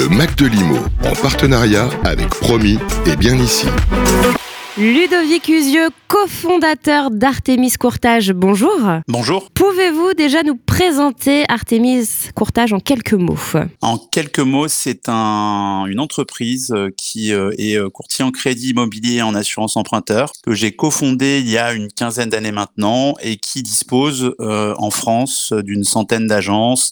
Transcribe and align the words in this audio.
Le 0.00 0.08
Mac 0.08 0.34
de 0.36 0.46
Limo, 0.46 0.78
en 1.04 1.14
partenariat 1.14 1.90
avec 2.04 2.30
Promis 2.30 2.78
et 3.04 3.16
bien 3.16 3.36
ici. 3.36 3.66
Ludovic 4.80 5.46
Usieux, 5.48 5.90
cofondateur 6.08 7.10
d'Artemis 7.10 7.72
Courtage, 7.72 8.32
bonjour. 8.32 8.80
Bonjour. 9.08 9.50
Pouvez-vous 9.50 10.14
déjà 10.14 10.42
nous 10.42 10.56
présenter 10.56 11.44
Artemis 11.50 12.08
Courtage 12.34 12.72
en 12.72 12.80
quelques 12.80 13.12
mots? 13.12 13.36
En 13.82 13.98
quelques 13.98 14.40
mots, 14.40 14.68
c'est 14.68 15.10
un, 15.10 15.84
une 15.86 16.00
entreprise 16.00 16.72
euh, 16.74 16.88
qui 16.96 17.34
euh, 17.34 17.50
est 17.58 17.76
euh, 17.76 17.90
courtier 17.90 18.24
en 18.24 18.30
crédit 18.30 18.70
immobilier 18.70 19.16
et 19.16 19.22
en 19.22 19.34
assurance 19.34 19.76
emprunteur, 19.76 20.32
que 20.42 20.54
j'ai 20.54 20.72
cofondé 20.72 21.40
il 21.40 21.50
y 21.50 21.58
a 21.58 21.74
une 21.74 21.88
quinzaine 21.88 22.30
d'années 22.30 22.50
maintenant 22.50 23.14
et 23.22 23.36
qui 23.36 23.62
dispose 23.62 24.34
en 24.38 24.90
France 24.90 25.52
d'une 25.52 25.84
centaine 25.84 26.26
d'agences 26.26 26.90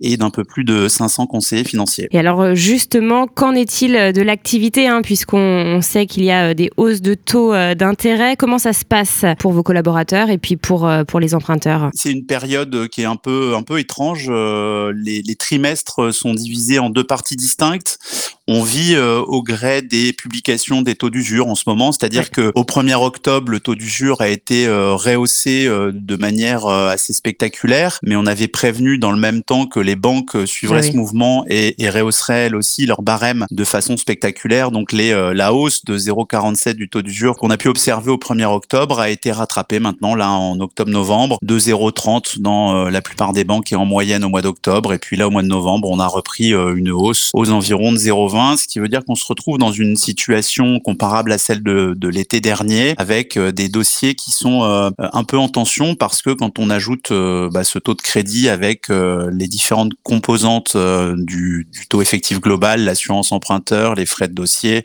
et 0.00 0.16
d'un 0.16 0.30
peu 0.30 0.44
plus 0.44 0.62
de 0.62 0.86
500 0.86 1.26
conseillers 1.26 1.64
financiers. 1.64 2.06
Et 2.12 2.18
alors 2.20 2.54
justement, 2.54 3.26
qu'en 3.26 3.56
est-il 3.56 3.92
de 4.12 4.22
l'activité 4.22 4.86
hein, 4.86 5.02
Puisqu'on 5.02 5.80
sait 5.82 6.06
qu'il 6.06 6.22
y 6.24 6.30
a 6.30 6.54
des 6.54 6.70
hausses 6.76 7.02
de 7.02 7.14
taux 7.24 7.52
euh, 7.52 7.74
d'intérêt. 7.74 8.36
Comment 8.36 8.58
ça 8.58 8.72
se 8.72 8.84
passe 8.84 9.24
pour 9.38 9.52
vos 9.52 9.62
collaborateurs 9.62 10.30
et 10.30 10.38
puis 10.38 10.56
pour, 10.56 10.86
euh, 10.86 11.04
pour 11.04 11.20
les 11.20 11.34
emprunteurs? 11.34 11.90
C'est 11.94 12.10
une 12.10 12.26
période 12.26 12.88
qui 12.88 13.02
est 13.02 13.06
un 13.06 13.16
peu, 13.16 13.54
un 13.56 13.62
peu 13.62 13.78
étrange. 13.78 14.26
Euh, 14.28 14.92
les, 14.96 15.22
les 15.22 15.34
trimestres 15.34 16.12
sont 16.14 16.34
divisés 16.34 16.78
en 16.78 16.90
deux 16.90 17.04
parties 17.04 17.36
distinctes 17.36 17.98
on 18.46 18.62
vit 18.62 18.94
au 18.96 19.42
gré 19.42 19.80
des 19.80 20.12
publications 20.12 20.82
des 20.82 20.94
taux 20.94 21.08
d'usure 21.08 21.48
en 21.48 21.54
ce 21.54 21.64
moment, 21.66 21.92
c'est-à-dire 21.92 22.30
que 22.30 22.52
au 22.54 22.64
1er 22.64 23.02
octobre, 23.02 23.50
le 23.50 23.58
taux 23.58 23.74
d'usure 23.74 24.20
a 24.20 24.28
été 24.28 24.68
rehaussé 24.68 25.66
de 25.66 26.16
manière 26.16 26.66
assez 26.66 27.14
spectaculaire, 27.14 27.98
mais 28.02 28.16
on 28.16 28.26
avait 28.26 28.48
prévenu 28.48 28.98
dans 28.98 29.12
le 29.12 29.18
même 29.18 29.42
temps 29.42 29.66
que 29.66 29.80
les 29.80 29.96
banques 29.96 30.36
suivraient 30.44 30.82
ce 30.82 30.92
mouvement 30.92 31.46
et, 31.48 31.82
et, 31.82 31.88
rehausseraient 31.88 32.46
elles 32.46 32.56
aussi 32.56 32.84
leur 32.84 33.00
barème 33.00 33.46
de 33.50 33.64
façon 33.64 33.96
spectaculaire. 33.96 34.70
Donc 34.70 34.92
les, 34.92 35.12
la 35.34 35.54
hausse 35.54 35.82
de 35.86 35.96
0,47 35.96 36.74
du 36.74 36.90
taux 36.90 37.00
d'usure 37.04 37.36
qu'on 37.36 37.50
a 37.50 37.56
pu 37.56 37.68
observer 37.68 38.10
au 38.10 38.16
1er 38.16 38.46
octobre 38.46 38.98
a 38.98 39.10
été 39.10 39.30
rattrapé 39.30 39.78
maintenant, 39.78 40.14
là, 40.14 40.30
en 40.30 40.58
octobre-novembre, 40.58 41.38
de 41.42 41.58
0,30 41.58 42.40
dans 42.40 42.74
euh, 42.74 42.90
la 42.90 43.02
plupart 43.02 43.32
des 43.32 43.44
banques 43.44 43.72
et 43.72 43.76
en 43.76 43.84
moyenne 43.84 44.24
au 44.24 44.28
mois 44.28 44.42
d'octobre. 44.42 44.92
Et 44.92 44.98
puis 44.98 45.16
là, 45.16 45.28
au 45.28 45.30
mois 45.30 45.42
de 45.42 45.48
novembre, 45.48 45.88
on 45.90 46.00
a 46.00 46.06
repris 46.06 46.52
euh, 46.52 46.74
une 46.74 46.90
hausse 46.90 47.30
aux 47.34 47.50
environs 47.50 47.92
de 47.92 47.98
0,20, 47.98 48.56
ce 48.56 48.66
qui 48.66 48.80
veut 48.80 48.88
dire 48.88 49.04
qu'on 49.04 49.14
se 49.14 49.26
retrouve 49.26 49.58
dans 49.58 49.70
une 49.70 49.96
situation 49.96 50.80
comparable 50.80 51.32
à 51.32 51.38
celle 51.38 51.62
de, 51.62 52.08
l'été 52.08 52.40
dernier, 52.40 52.94
avec 52.98 53.36
euh, 53.36 53.52
des 53.52 53.68
dossiers 53.68 54.14
qui 54.14 54.30
sont 54.30 54.62
un 54.98 55.24
peu 55.24 55.38
en 55.38 55.48
tension 55.48 55.94
parce 55.94 56.22
que 56.22 56.30
quand 56.30 56.58
on 56.58 56.70
ajoute 56.70 57.12
bah, 57.52 57.64
ce 57.64 57.78
taux 57.78 57.94
de 57.94 58.00
crédit 58.00 58.48
avec 58.48 58.88
les 58.88 59.48
différentes 59.48 59.92
composantes 60.02 60.76
du, 60.76 61.68
taux 61.88 62.02
effectif 62.02 62.40
global, 62.40 62.84
l'assurance 62.84 63.32
emprunteur, 63.32 63.94
les 63.94 64.06
frais 64.06 64.28
de 64.28 64.34
dossier, 64.34 64.84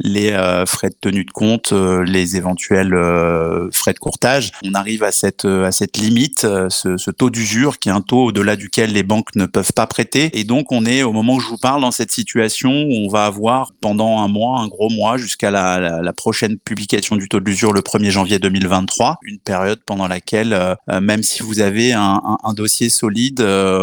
les 0.00 0.32
frais 0.66 0.90
de 0.90 0.96
tenue 1.00 1.24
de 1.24 1.30
compte, 1.30 1.51
euh, 1.72 2.04
les 2.04 2.36
éventuels 2.36 2.94
euh, 2.94 3.68
frais 3.72 3.92
de 3.92 3.98
courtage. 3.98 4.52
On 4.64 4.74
arrive 4.74 5.02
à 5.02 5.12
cette 5.12 5.44
euh, 5.44 5.66
à 5.66 5.72
cette 5.72 5.96
limite, 5.96 6.46
ce, 6.68 6.96
ce 6.96 7.10
taux 7.10 7.30
d'usure 7.30 7.78
qui 7.78 7.88
est 7.88 7.92
un 7.92 8.00
taux 8.00 8.26
au-delà 8.26 8.56
duquel 8.56 8.92
les 8.92 9.02
banques 9.02 9.34
ne 9.36 9.46
peuvent 9.46 9.72
pas 9.72 9.86
prêter. 9.86 10.30
Et 10.38 10.44
donc 10.44 10.72
on 10.72 10.86
est 10.86 11.02
au 11.02 11.12
moment 11.12 11.34
où 11.34 11.40
je 11.40 11.48
vous 11.48 11.58
parle 11.58 11.82
dans 11.82 11.90
cette 11.90 12.10
situation 12.10 12.70
où 12.70 13.06
on 13.06 13.08
va 13.08 13.26
avoir 13.26 13.72
pendant 13.80 14.20
un 14.20 14.28
mois, 14.28 14.60
un 14.60 14.68
gros 14.68 14.90
mois, 14.90 15.16
jusqu'à 15.16 15.50
la, 15.50 16.00
la, 16.02 16.12
prochaine 16.12 16.58
publication 16.58 17.16
du 17.16 17.28
taux 17.28 17.40
d'usure 17.40 17.72
le 17.72 17.80
1er 17.80 18.10
janvier 18.10 18.38
2023, 18.38 19.18
une 19.22 19.38
période 19.38 19.80
pendant 19.84 20.08
laquelle 20.08 20.76
même 21.00 21.22
si 21.22 21.42
vous 21.42 21.60
avez 21.60 21.92
un, 21.92 22.20
un, 22.24 22.38
un 22.42 22.52
dossier 22.54 22.88
solide, 22.90 23.40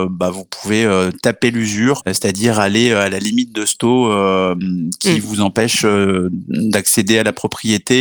bah, 0.10 0.30
vous 0.30 0.46
pouvez 0.46 0.88
taper 1.22 1.52
l'usure, 1.52 2.02
c'est-à-dire 2.06 2.60
aller 2.60 2.92
à 2.94 3.10
la 3.10 3.20
limite 3.20 3.54
de 3.54 3.66
ce 3.66 3.76
taux 3.76 4.10
qui 5.00 5.18
mmh. 5.18 5.22
vous 5.22 5.42
empêche 5.42 5.86
d'accéder 6.50 7.20
à 7.20 7.24
la 7.24 7.34
propriété 7.34 7.59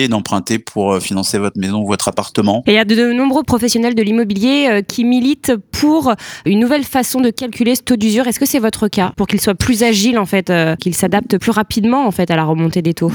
d'emprunter 0.09 0.59
pour 0.59 0.93
euh, 0.93 1.01
financer 1.01 1.39
votre 1.39 1.59
maison 1.59 1.83
ou 1.83 1.87
votre 1.87 2.09
appartement. 2.09 2.63
Et 2.67 2.73
il 2.73 2.75
y 2.75 2.79
a 2.79 2.85
de 2.85 3.13
nombreux 3.13 3.43
professionnels 3.43 3.95
de 3.95 4.03
l'immobilier 4.03 4.69
euh, 4.71 4.83
qui 4.83 5.05
militent 5.05 5.53
pour 5.73 6.15
une 6.45 6.61
nouvelle 6.61 6.85
façon 6.85 7.21
de 7.21 7.31
calculer 7.31 7.75
ce 7.75 7.83
taux 7.83 7.97
d'usure. 7.97 8.27
Est-ce 8.27 8.41
que 8.41 8.47
c'est 8.47 8.59
votre 8.59 8.89
cas 8.89 9.13
pour 9.17 9.27
qu'il 9.27 9.41
soit 9.41 9.55
plus 9.55 9.83
agile 9.83 10.19
en 10.19 10.27
fait, 10.27 10.51
euh, 10.51 10.77
qu'il 10.77 10.95
s'adapte 10.95 11.39
plus 11.39 11.51
rapidement 11.51 12.07
en 12.07 12.11
fait 12.11 12.31
à 12.31 12.37
la 12.37 12.45
remontée 12.45 12.83
des 12.83 12.95
taux? 12.95 13.13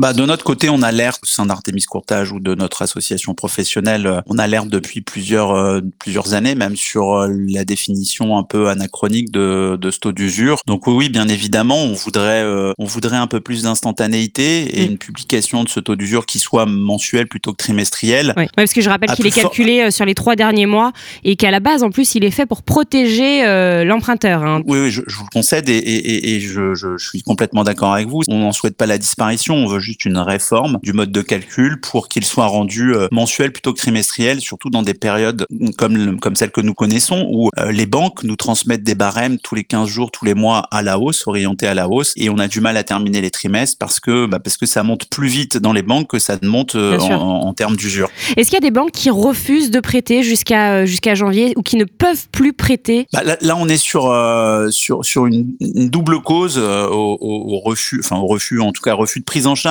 Bah, 0.00 0.12
de 0.12 0.24
notre 0.24 0.44
côté, 0.44 0.68
on 0.68 0.82
alerte 0.82 1.20
au 1.22 1.26
sein 1.26 1.46
d'Artemis 1.46 1.82
Courtage 1.82 2.32
ou 2.32 2.40
de 2.40 2.54
notre 2.54 2.82
association 2.82 3.34
professionnelle, 3.34 4.22
on 4.26 4.38
alerte 4.38 4.68
depuis 4.68 5.00
plusieurs 5.00 5.80
plusieurs 5.98 6.34
années 6.34 6.54
même 6.54 6.76
sur 6.76 7.26
la 7.28 7.64
définition 7.64 8.36
un 8.36 8.42
peu 8.42 8.68
anachronique 8.68 9.30
de, 9.30 9.76
de 9.80 9.90
ce 9.90 9.98
taux 9.98 10.12
d'usure. 10.12 10.60
Donc 10.66 10.86
oui, 10.86 11.08
bien 11.08 11.28
évidemment, 11.28 11.82
on 11.82 11.94
voudrait 11.94 12.44
on 12.78 12.84
voudrait 12.84 13.16
un 13.16 13.26
peu 13.26 13.40
plus 13.40 13.62
d'instantanéité 13.62 14.80
et 14.80 14.86
mm. 14.86 14.90
une 14.90 14.98
publication 14.98 15.64
de 15.64 15.68
ce 15.68 15.80
taux 15.80 15.96
d'usure 15.96 16.26
qui 16.26 16.38
soit 16.38 16.66
mensuel 16.66 17.26
plutôt 17.28 17.52
que 17.52 17.58
trimestriel. 17.58 18.34
Oui, 18.36 18.46
parce 18.56 18.72
que 18.72 18.80
je 18.80 18.88
rappelle 18.88 19.10
qu'il 19.10 19.26
est 19.26 19.30
calculé 19.30 19.80
euh, 19.80 19.90
sur 19.90 20.04
les 20.04 20.14
trois 20.14 20.36
derniers 20.36 20.66
mois 20.66 20.92
et 21.24 21.36
qu'à 21.36 21.50
la 21.50 21.60
base, 21.60 21.82
en 21.82 21.90
plus, 21.90 22.14
il 22.14 22.24
est 22.24 22.30
fait 22.30 22.46
pour 22.46 22.62
protéger 22.62 23.44
euh, 23.44 23.84
l'emprunteur. 23.84 24.42
Hein. 24.44 24.62
Oui, 24.66 24.80
oui 24.80 24.90
je, 24.90 25.02
je, 25.06 25.16
vous 25.16 25.24
le 25.24 25.30
concède 25.32 25.68
et, 25.68 25.76
et, 25.76 26.34
et 26.34 26.40
je, 26.40 26.74
je, 26.74 26.96
je, 26.96 27.08
suis 27.08 27.22
complètement 27.22 27.64
d'accord 27.64 27.92
avec 27.92 28.08
vous. 28.08 28.22
On 28.28 28.38
n'en 28.38 28.52
souhaite 28.52 28.76
pas 28.76 28.86
la 28.86 28.98
disparition, 28.98 29.54
on 29.54 29.66
veut 29.66 29.80
juste 29.80 29.89
une 30.04 30.18
réforme 30.18 30.78
du 30.82 30.92
mode 30.92 31.12
de 31.12 31.22
calcul 31.22 31.80
pour 31.80 32.08
qu'il 32.08 32.24
soit 32.24 32.46
rendu 32.46 32.94
euh, 32.94 33.08
mensuel 33.10 33.52
plutôt 33.52 33.72
que 33.72 33.78
trimestriel, 33.78 34.40
surtout 34.40 34.70
dans 34.70 34.82
des 34.82 34.94
périodes 34.94 35.46
comme, 35.76 36.18
comme 36.20 36.36
celles 36.36 36.50
que 36.50 36.60
nous 36.60 36.74
connaissons 36.74 37.26
où 37.30 37.50
les 37.70 37.86
banques 37.86 38.22
nous 38.22 38.36
transmettent 38.36 38.82
des 38.82 38.94
barèmes 38.94 39.38
tous 39.38 39.54
les 39.54 39.64
15 39.64 39.88
jours, 39.88 40.10
tous 40.10 40.24
les 40.24 40.34
mois 40.34 40.66
à 40.70 40.82
la 40.82 40.98
hausse, 40.98 41.26
orientés 41.26 41.66
à 41.66 41.74
la 41.74 41.88
hausse, 41.88 42.12
et 42.16 42.30
on 42.30 42.38
a 42.38 42.48
du 42.48 42.60
mal 42.60 42.76
à 42.76 42.84
terminer 42.84 43.20
les 43.20 43.30
trimestres 43.30 43.76
parce 43.78 44.00
que, 44.00 44.26
bah, 44.26 44.38
parce 44.38 44.56
que 44.56 44.66
ça 44.66 44.82
monte 44.82 45.08
plus 45.08 45.28
vite 45.28 45.56
dans 45.56 45.72
les 45.72 45.82
banques 45.82 46.08
que 46.08 46.18
ça 46.18 46.36
monte 46.42 46.74
euh, 46.74 46.98
en, 46.98 47.52
termes 47.54 47.76
d'usure. 47.76 48.08
Est-ce 48.36 48.50
qu'il 48.50 48.56
y 48.56 48.64
a 48.64 48.68
des 48.68 48.70
banques 48.70 48.92
qui 48.92 49.10
refusent 49.10 49.70
de 49.70 49.80
prêter 49.80 50.22
jusqu'à 50.22 50.72
euh, 50.72 50.86
jusqu'à 50.86 51.14
janvier 51.14 51.52
ou 51.56 51.62
qui 51.62 51.76
ne 51.76 51.84
peuvent 51.84 52.28
plus 52.30 52.52
prêter? 52.52 53.06
Bah, 53.12 53.22
là, 53.40 53.56
on 53.56 53.68
est 53.68 53.76
sur 53.76 54.10
euh, 54.10 54.68
sur 54.70 55.04
sur 55.04 55.26
une, 55.26 55.46
double 55.60 56.20
cause 56.22 56.58
au, 56.58 57.60
refus, 57.64 58.00
enfin 58.02 58.16
au 58.16 58.26
refus, 58.26 58.60
en 58.60 58.72
tout 58.72 58.82
cas 58.82 58.94
refus 58.94 59.20
de 59.20 59.24
prise 59.24 59.46
en 59.46 59.54
charge. 59.54 59.69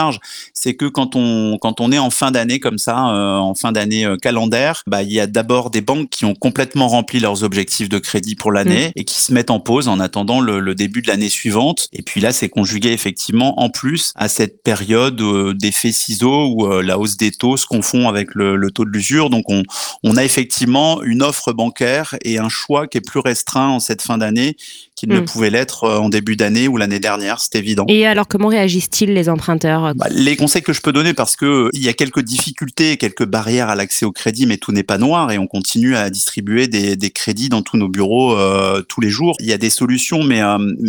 C'est 0.53 0.75
que 0.75 0.85
quand 0.85 1.15
on 1.15 1.57
quand 1.59 1.81
on 1.81 1.91
est 1.91 1.99
en 1.99 2.09
fin 2.09 2.31
d'année 2.31 2.59
comme 2.59 2.77
ça, 2.77 2.97
en 2.97 3.55
fin 3.55 3.71
d'année 3.71 4.05
calendaire, 4.21 4.83
bah 4.87 5.03
il 5.03 5.11
y 5.11 5.19
a 5.19 5.27
d'abord 5.27 5.69
des 5.69 5.81
banques 5.81 6.09
qui 6.09 6.25
ont 6.25 6.35
complètement 6.35 6.87
rempli 6.87 7.19
leurs 7.19 7.43
objectifs 7.43 7.89
de 7.89 7.99
crédit 7.99 8.35
pour 8.35 8.51
l'année 8.51 8.89
mmh. 8.89 8.91
et 8.95 9.05
qui 9.05 9.21
se 9.21 9.33
mettent 9.33 9.51
en 9.51 9.59
pause 9.59 9.87
en 9.87 9.99
attendant 9.99 10.41
le, 10.41 10.59
le 10.59 10.75
début 10.75 11.01
de 11.01 11.07
l'année 11.07 11.29
suivante. 11.29 11.87
Et 11.93 12.01
puis 12.01 12.21
là, 12.21 12.31
c'est 12.31 12.49
conjugué 12.49 12.91
effectivement 12.91 13.59
en 13.59 13.69
plus 13.69 14.13
à 14.15 14.27
cette 14.27 14.63
période 14.63 15.21
des 15.57 15.69
effet 15.69 15.91
ciseau 15.91 16.47
où 16.47 16.65
euh, 16.65 16.81
la 16.81 16.99
hausse 16.99 17.17
des 17.17 17.31
taux 17.31 17.57
se 17.57 17.65
confond 17.65 18.07
avec 18.09 18.35
le, 18.35 18.69
taux 18.71 18.85
de 18.85 18.89
l'usure. 18.89 19.29
Donc 19.29 19.45
on, 19.49 19.63
on 20.03 20.17
a 20.17 20.23
effectivement 20.23 21.01
une 21.03 21.23
offre 21.23 21.53
bancaire 21.53 22.15
et 22.23 22.37
un 22.37 22.49
choix 22.49 22.87
qui 22.87 22.97
est 22.97 23.01
plus 23.01 23.19
restreint 23.19 23.69
en 23.69 23.79
cette 23.79 24.01
fin 24.01 24.17
d'année 24.17 24.55
qu'il 24.95 25.09
ne 25.09 25.21
hmm. 25.21 25.25
pouvait 25.25 25.49
l'être 25.49 25.85
euh, 25.85 25.99
en 25.99 26.09
début 26.09 26.35
d'année 26.35 26.67
ou 26.67 26.75
l'année 26.75 26.99
dernière, 26.99 27.39
c'est 27.39 27.55
évident. 27.55 27.85
Et 27.87 28.05
alors 28.05 28.27
comment 28.27 28.49
réagissent-ils 28.49 29.13
les 29.13 29.29
emprunteurs 29.29 29.88
bah, 29.95 30.07
Les 30.09 30.35
conseils 30.35 30.61
que 30.61 30.73
je 30.73 30.81
peux 30.81 30.91
donner, 30.91 31.13
parce 31.13 31.35
que 31.35 31.69
il 31.73 31.83
y 31.83 31.89
a 31.89 31.93
quelques 31.93 32.21
difficultés, 32.21 32.97
quelques 32.97 33.25
barrières 33.25 33.69
à 33.69 33.75
l'accès 33.75 34.05
au 34.05 34.11
crédit, 34.11 34.45
mais 34.45 34.57
tout 34.57 34.71
n'est 34.71 34.83
pas 34.83 34.97
noir 34.97 35.31
et 35.31 35.37
on 35.37 35.47
continue 35.47 35.95
à 35.95 36.09
distribuer 36.09 36.67
des, 36.67 36.95
des 36.95 37.11
crédits 37.11 37.49
dans 37.49 37.61
tous 37.61 37.77
nos 37.77 37.87
bureaux 37.87 38.35
euh, 38.37 38.81
tous 38.81 39.01
les 39.01 39.09
jours. 39.09 39.35
Il 39.39 39.47
y 39.47 39.53
a 39.53 39.57
des 39.57 39.69
solutions, 39.69 40.23
mais 40.23 40.41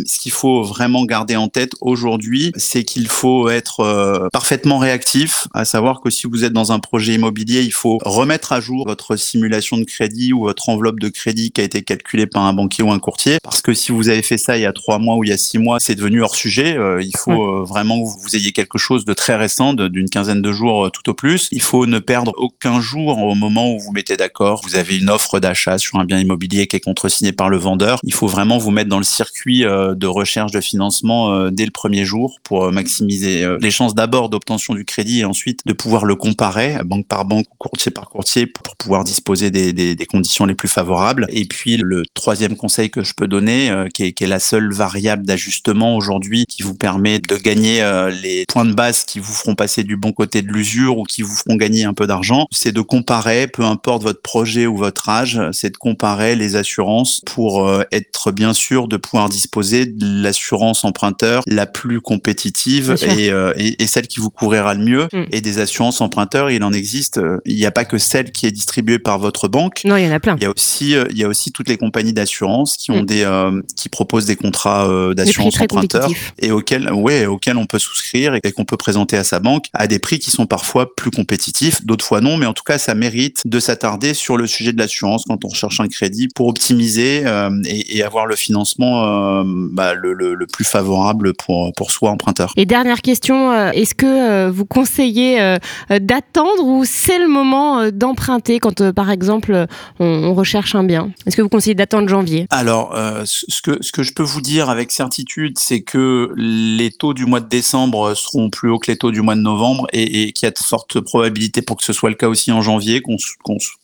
ce 0.06 0.18
qu'il 0.20 0.32
faut 0.32 0.62
vraiment 0.62 1.04
garder 1.04 1.36
en 1.36 1.48
tête 1.48 1.72
aujourd'hui, 1.80 2.52
c'est 2.56 2.84
qu'il 2.84 3.08
faut 3.08 3.48
être 3.48 4.28
parfaitement 4.32 4.78
réactif, 4.78 5.48
à 5.54 5.64
savoir 5.64 6.00
que 6.00 6.10
si 6.10 6.26
vous 6.26 6.44
êtes 6.44 6.52
dans 6.52 6.72
un 6.72 6.78
projet 6.78 7.14
immobilier, 7.14 7.62
il 7.62 7.72
faut 7.72 7.98
remettre 8.04 8.52
à 8.52 8.60
jour 8.60 8.86
votre 8.86 9.16
simulation 9.16 9.76
de 9.76 9.84
crédit 9.84 10.32
ou 10.32 10.40
votre 10.40 10.68
enveloppe 10.68 11.00
de 11.00 11.08
crédit 11.08 11.50
qui 11.50 11.60
a 11.60 11.64
été 11.64 11.82
calculée 11.82 12.26
par 12.26 12.42
un 12.42 12.52
banquier 12.52 12.82
ou 12.82 12.92
un 12.92 12.98
courtier. 12.98 13.38
Parce 13.42 13.62
que 13.62 13.74
si 13.74 13.92
vous 13.92 14.08
avez 14.08 14.22
fait 14.22 14.38
ça 14.38 14.56
il 14.56 14.62
y 14.62 14.66
a 14.66 14.72
trois 14.72 14.98
mois 14.98 15.16
ou 15.16 15.24
il 15.24 15.30
y 15.30 15.32
a 15.32 15.38
six 15.38 15.58
mois, 15.58 15.78
c'est 15.80 15.94
devenu 15.94 16.22
hors 16.22 16.34
sujet. 16.34 16.76
Euh, 16.76 17.02
il 17.02 17.16
faut 17.16 17.42
euh, 17.42 17.64
vraiment 17.64 18.02
que 18.02 18.20
vous 18.20 18.36
ayez 18.36 18.52
quelque 18.52 18.78
chose 18.78 18.89
de 18.98 19.14
très 19.14 19.36
récent, 19.36 19.74
d'une 19.74 20.08
quinzaine 20.08 20.42
de 20.42 20.52
jours 20.52 20.86
euh, 20.86 20.90
tout 20.90 21.08
au 21.10 21.14
plus. 21.14 21.48
Il 21.52 21.62
faut 21.62 21.86
ne 21.86 21.98
perdre 21.98 22.32
aucun 22.36 22.80
jour 22.80 23.18
au 23.18 23.34
moment 23.34 23.72
où 23.72 23.78
vous 23.78 23.92
mettez 23.92 24.16
d'accord. 24.16 24.62
Vous 24.64 24.76
avez 24.76 24.98
une 24.98 25.10
offre 25.10 25.40
d'achat 25.40 25.78
sur 25.78 25.98
un 25.98 26.04
bien 26.04 26.18
immobilier 26.18 26.66
qui 26.66 26.76
est 26.76 26.80
contresigné 26.80 27.32
par 27.32 27.48
le 27.48 27.56
vendeur. 27.56 27.98
Il 28.02 28.14
faut 28.14 28.26
vraiment 28.26 28.58
vous 28.58 28.70
mettre 28.70 28.90
dans 28.90 28.98
le 28.98 29.04
circuit 29.04 29.60
de 29.60 30.06
recherche 30.06 30.52
de 30.52 30.60
financement 30.60 31.50
dès 31.50 31.64
le 31.64 31.70
premier 31.70 32.04
jour 32.04 32.38
pour 32.42 32.70
maximiser 32.72 33.46
les 33.60 33.70
chances 33.70 33.94
d'abord 33.94 34.28
d'obtention 34.28 34.74
du 34.74 34.84
crédit 34.84 35.20
et 35.20 35.24
ensuite 35.24 35.60
de 35.66 35.72
pouvoir 35.72 36.04
le 36.04 36.14
comparer 36.14 36.78
banque 36.84 37.06
par 37.06 37.24
banque, 37.24 37.46
courtier 37.58 37.90
par 37.90 38.08
courtier 38.08 38.46
pour 38.46 38.76
pouvoir 38.76 39.04
disposer 39.04 39.50
des, 39.50 40.06
conditions 40.06 40.46
les 40.46 40.54
plus 40.54 40.68
favorables. 40.68 41.26
Et 41.30 41.44
puis 41.44 41.76
le 41.76 42.02
troisième 42.14 42.56
conseil 42.56 42.90
que 42.90 43.02
je 43.02 43.14
peux 43.14 43.28
donner, 43.28 43.70
euh, 43.70 43.86
qui, 43.92 44.04
est, 44.04 44.12
qui, 44.12 44.24
est, 44.24 44.26
la 44.26 44.40
seule 44.40 44.72
variable 44.72 45.24
d'ajustement 45.24 45.96
aujourd'hui 45.96 46.46
qui 46.46 46.62
vous 46.62 46.74
permet 46.74 47.18
de 47.18 47.36
gagner 47.36 47.82
euh, 47.82 48.10
les 48.10 48.44
points 48.48 48.64
de 48.64 48.72
basse 48.80 49.04
qui 49.04 49.18
vous 49.18 49.34
feront 49.34 49.54
passer 49.54 49.84
du 49.84 49.98
bon 49.98 50.12
côté 50.12 50.40
de 50.40 50.48
l'usure 50.48 50.96
ou 50.96 51.04
qui 51.04 51.20
vous 51.20 51.36
feront 51.36 51.56
gagner 51.56 51.84
un 51.84 51.92
peu 51.92 52.06
d'argent. 52.06 52.46
C'est 52.50 52.72
de 52.72 52.80
comparer, 52.80 53.46
peu 53.46 53.62
importe 53.62 54.02
votre 54.02 54.22
projet 54.22 54.66
ou 54.66 54.74
votre 54.74 55.10
âge, 55.10 55.38
c'est 55.52 55.68
de 55.68 55.76
comparer 55.76 56.34
les 56.34 56.56
assurances 56.56 57.20
pour 57.26 57.68
euh, 57.68 57.82
être 57.92 58.32
bien 58.32 58.54
sûr 58.54 58.88
de 58.88 58.96
pouvoir 58.96 59.28
disposer 59.28 59.84
de 59.84 60.22
l'assurance 60.22 60.82
emprunteur 60.82 61.42
la 61.46 61.66
plus 61.66 62.00
compétitive 62.00 62.96
et, 63.02 63.30
euh, 63.30 63.52
et, 63.58 63.82
et, 63.82 63.86
celle 63.86 64.08
qui 64.08 64.18
vous 64.18 64.30
couvrira 64.30 64.72
le 64.72 64.82
mieux. 64.82 65.08
Mm. 65.12 65.24
Et 65.30 65.42
des 65.42 65.58
assurances 65.58 66.00
emprunteurs, 66.00 66.50
il 66.50 66.64
en 66.64 66.72
existe. 66.72 67.20
Il 67.44 67.56
n'y 67.56 67.66
a 67.66 67.70
pas 67.70 67.84
que 67.84 67.98
celle 67.98 68.32
qui 68.32 68.46
est 68.46 68.50
distribuée 68.50 68.98
par 68.98 69.18
votre 69.18 69.48
banque. 69.48 69.82
Non, 69.84 69.98
il 69.98 70.06
y 70.06 70.08
en 70.08 70.12
a 70.12 70.20
plein. 70.20 70.36
Il 70.38 70.44
y 70.44 70.46
a 70.46 70.50
aussi, 70.50 70.94
il 71.10 71.18
y 71.18 71.24
a 71.24 71.28
aussi 71.28 71.52
toutes 71.52 71.68
les 71.68 71.76
compagnies 71.76 72.14
d'assurance 72.14 72.78
qui 72.78 72.92
ont 72.92 73.02
mm. 73.02 73.06
des, 73.06 73.50
qui 73.76 73.90
proposent 73.90 74.24
des 74.24 74.36
contrats 74.36 74.88
d'assurance 75.14 75.60
emprunteur 75.60 76.08
et 76.38 76.50
auxquels, 76.50 76.90
ouais, 76.90 77.26
auxquels 77.26 77.58
on 77.58 77.66
peut 77.66 77.78
souscrire 77.78 78.38
et 78.42 78.52
qu'on 78.52 78.64
peut 78.70 78.76
présenter 78.76 79.16
à 79.16 79.24
sa 79.24 79.40
banque 79.40 79.66
à 79.74 79.86
des 79.86 79.98
prix 79.98 80.18
qui 80.18 80.30
sont 80.30 80.46
parfois 80.46 80.94
plus 80.94 81.10
compétitifs, 81.10 81.84
d'autres 81.84 82.04
fois 82.04 82.20
non, 82.20 82.36
mais 82.36 82.46
en 82.46 82.52
tout 82.52 82.62
cas, 82.62 82.78
ça 82.78 82.94
mérite 82.94 83.42
de 83.44 83.58
s'attarder 83.58 84.14
sur 84.14 84.36
le 84.36 84.46
sujet 84.46 84.72
de 84.72 84.78
l'assurance 84.78 85.24
quand 85.26 85.44
on 85.44 85.48
recherche 85.48 85.80
un 85.80 85.88
crédit 85.88 86.28
pour 86.34 86.46
optimiser 86.48 87.22
euh, 87.26 87.50
et, 87.64 87.98
et, 87.98 88.02
avoir 88.02 88.26
le 88.26 88.36
financement 88.36 89.04
euh, 89.04 89.42
bah, 89.46 89.94
le, 89.94 90.12
le, 90.12 90.34
le, 90.34 90.46
plus 90.46 90.64
favorable 90.64 91.34
pour, 91.34 91.72
pour 91.74 91.90
soi 91.90 92.10
emprunteur. 92.10 92.52
Et 92.56 92.66
dernière 92.66 93.02
question, 93.02 93.50
euh, 93.50 93.70
est-ce 93.72 93.94
que 93.94 94.48
vous 94.48 94.66
conseillez 94.66 95.56
d'attendre 95.88 96.64
ou 96.64 96.84
c'est 96.84 97.18
le 97.18 97.28
moment 97.28 97.90
d'emprunter 97.90 98.60
quand, 98.60 98.92
par 98.92 99.10
exemple, 99.10 99.66
on, 99.98 100.06
on 100.06 100.34
recherche 100.34 100.74
un 100.74 100.84
bien? 100.84 101.10
Est-ce 101.26 101.36
que 101.36 101.42
vous 101.42 101.48
conseillez 101.48 101.74
d'attendre 101.74 102.08
janvier? 102.08 102.46
Alors, 102.50 102.96
ce, 103.24 103.62
que, 103.62 103.78
ce 103.80 103.90
que 103.90 104.02
je 104.02 104.12
peux 104.12 104.22
vous 104.22 104.40
dire 104.40 104.70
avec 104.70 104.92
certitude, 104.92 105.58
c'est 105.58 105.80
que 105.80 106.32
les 106.36 106.90
taux 106.90 107.14
du 107.14 107.26
mois 107.26 107.40
de 107.40 107.48
décembre 107.48 108.14
seront 108.14 108.50
plus 108.50 108.59
hauts 108.68 108.78
que 108.78 108.90
les 108.90 108.96
taux 108.96 109.10
du 109.10 109.22
mois 109.22 109.34
de 109.34 109.40
novembre 109.40 109.86
et, 109.92 110.22
et 110.22 110.32
qu'il 110.32 110.46
y 110.46 110.48
a 110.48 110.50
de 110.50 110.58
fortes 110.58 111.00
probabilités 111.00 111.62
pour 111.62 111.76
que 111.76 111.84
ce 111.84 111.92
soit 111.92 112.10
le 112.10 112.16
cas 112.16 112.28
aussi 112.28 112.52
en 112.52 112.60
janvier, 112.60 113.00
qu'on 113.00 113.16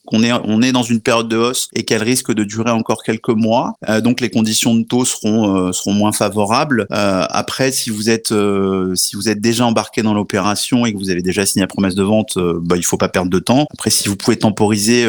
qu'on 0.05 0.23
est 0.23 0.33
on 0.33 0.63
est 0.63 0.73
dans 0.73 0.83
une 0.83 1.01
période 1.01 1.29
de 1.29 1.37
hausse 1.37 1.69
et 1.75 1.85
qu'elle 1.85 2.03
risque 2.03 2.33
de 2.33 2.45
durer 2.45 2.71
encore 2.71 3.03
quelques 3.03 3.31
mois. 3.31 3.75
Euh, 3.89 4.01
donc 4.01 4.21
les 4.21 4.31
conditions 4.31 4.75
de 4.75 4.83
taux 4.85 5.05
seront 5.05 5.57
euh, 5.57 5.73
seront 5.73 5.93
moins 5.93 6.13
favorables. 6.13 6.87
Euh, 6.93 7.27
après, 7.29 7.73
si 7.73 7.91
vous 7.91 8.11
êtes 8.11 8.33
euh, 8.33 8.95
si 8.95 9.17
vous 9.17 9.29
êtes 9.29 9.41
déjà 9.41 9.67
embarqué 9.67 10.03
dans 10.03 10.15
l'opération 10.15 10.87
et 10.87 10.93
que 10.93 10.99
vous 10.99 11.11
avez 11.11 11.23
déjà 11.23 11.47
signé 11.47 11.63
la 11.63 11.69
promesse 11.69 11.95
de 11.95 12.03
vente, 12.03 12.37
euh, 12.37 12.59
bah, 12.63 12.77
il 12.77 12.85
faut 12.85 12.97
pas 12.97 13.09
perdre 13.09 13.31
de 13.31 13.39
temps. 13.39 13.67
Après, 13.73 13.91
si 13.91 14.09
vous 14.09 14.17
pouvez 14.17 14.37
temporiser, 14.37 15.07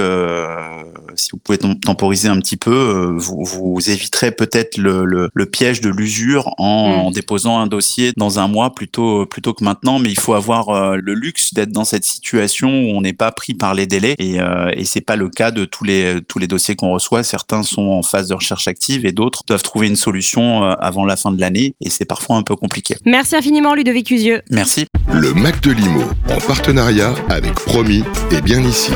si 1.16 1.30
vous 1.32 1.38
pouvez 1.38 1.58
temporiser 1.58 2.28
un 2.28 2.40
petit 2.40 2.58
peu, 2.58 3.16
vous, 3.18 3.44
vous 3.44 3.90
éviterez 3.90 4.32
peut-être 4.32 4.78
le, 4.78 5.06
le, 5.06 5.30
le, 5.34 5.46
piège 5.46 5.82
de 5.82 5.90
l'usure 5.90 6.54
en, 6.58 6.90
mmh. 6.90 6.92
en, 6.92 7.12
déposant 7.12 7.60
un 7.60 7.68
dossier 7.68 8.12
dans 8.18 8.40
un 8.40 8.48
mois 8.48 8.74
plutôt 8.74 9.26
plutôt 9.26 9.54
que 9.58 9.64
maintenant. 9.64 10.00
Mais 10.00 10.10
il 10.10 10.20
faut 10.20 10.34
avoir 10.34 10.98
le 10.98 11.14
luxe 11.14 11.54
d'être 11.54 11.72
dans 11.72 11.86
cette 11.86 12.06
situation 12.06 12.70
où 12.70 12.98
on 12.98 13.02
n'est 13.02 13.14
pas 13.14 13.32
pris 13.32 13.54
par 13.54 13.74
les 13.74 13.88
délais 13.88 14.16
et, 14.20 14.38
et 14.74 14.86
c'est 14.86 15.02
pas 15.02 15.16
le 15.16 15.30
cas 15.30 15.52
de 15.52 15.66
tous 15.66 15.84
les 15.84 16.20
tous 16.28 16.40
les 16.40 16.48
dossiers 16.48 16.76
qu'on 16.76 16.92
reçoit. 16.92 17.24
Certains 17.24 17.64
sont 17.64 17.82
en 17.82 18.04
phase 18.04 18.28
de 18.28 18.34
recherche 18.34 18.68
active 18.68 19.06
et 19.06 19.12
d'autres 19.12 19.44
doivent 19.48 19.64
trouver 19.64 19.88
une 19.88 19.96
solution 19.96 20.64
euh, 20.64 20.74
avant 20.80 21.06
la 21.06 21.16
fin 21.16 21.32
de 21.32 21.40
l'année 21.40 21.76
et 21.82 21.90
c'est 21.90 22.06
parfois 22.06 22.36
un 22.38 22.44
peu 22.44 22.56
compliqué. 22.56 22.96
Merci 23.06 23.36
infiniment 23.36 23.74
Ludovic 23.74 24.08
Cusieux. 24.08 24.42
Merci. 24.50 24.86
Le 25.12 25.34
Mac 25.34 25.62
de 25.62 25.72
Limo 25.72 26.04
en 26.30 26.40
partenariat 26.40 27.14
avec 27.30 27.54
Promis 27.54 28.04
et 28.32 28.42
bien 28.42 28.64
ici. 28.64 28.92